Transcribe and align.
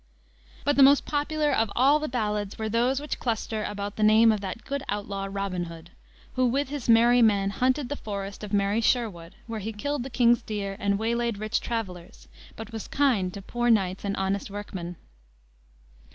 But 0.65 0.77
the 0.77 0.81
most 0.81 1.05
popular 1.05 1.51
of 1.51 1.71
all 1.75 1.99
the 1.99 2.07
ballads 2.07 2.57
were 2.57 2.67
those 2.69 2.99
which 2.99 3.19
cluster 3.19 3.63
about 3.63 3.97
the 3.97 4.01
name 4.03 4.31
of 4.31 4.41
that 4.41 4.65
good 4.65 4.81
outlaw, 4.89 5.27
Robin 5.29 5.65
Hood, 5.65 5.91
who, 6.33 6.47
with 6.47 6.69
his 6.69 6.89
merry 6.89 7.21
men, 7.21 7.51
hunted 7.51 7.87
the 7.87 7.95
forest 7.95 8.43
of 8.43 8.51
merry 8.51 8.81
Sherwood, 8.81 9.35
where 9.45 9.59
he 9.59 9.71
killed 9.71 10.01
the 10.01 10.09
king's 10.09 10.41
deer 10.41 10.75
and 10.79 10.97
waylaid 10.97 11.37
rich 11.37 11.59
travelers, 11.61 12.27
but 12.55 12.71
was 12.73 12.87
kind 12.87 13.31
to 13.35 13.43
poor 13.43 13.69
knights 13.69 14.03
and 14.03 14.17
honest 14.17 14.49
workmen. 14.49 14.95